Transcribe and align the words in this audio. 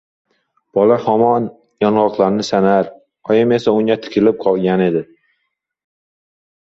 Bola 0.77 0.95
hamon 1.03 1.49
yong‘oqlarini 1.85 2.45
sanar, 2.49 2.89
oyim 3.35 3.55
ham 3.57 3.69
unga 3.77 3.99
tikilib 4.07 4.43
qolgan 4.49 4.85
edi. 4.91 5.05